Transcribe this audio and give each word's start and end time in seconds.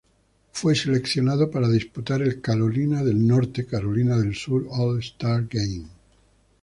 Fue 0.51 0.73
seleccionado 0.73 1.51
para 1.51 1.69
disputar 1.69 2.23
el 2.23 2.41
Carolina 2.41 3.03
del 3.03 3.27
Norte-Carolina 3.27 4.17
del 4.17 4.33
Sur 4.33 4.67
All-Star 4.71 5.45
Game. 5.47 5.85